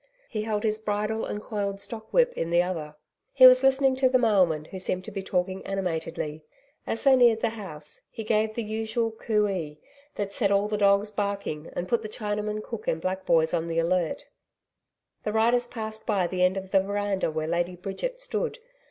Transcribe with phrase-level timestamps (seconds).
[0.27, 2.95] He held his bridle and coiled stock whip in the other.
[3.33, 6.43] He was listening to the mailman, who seemed to be talking animatedly.
[6.87, 9.79] As they neared the house, he gave the usual COO EE,
[10.15, 13.67] that set all the dogs barking, and put the Chinaman cook and black boys on
[13.67, 14.27] the alert.
[15.23, 18.57] The riders passed by the end of the veranda where Lady Bridget stood.